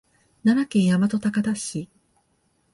[0.43, 1.87] 奈良県大和高田市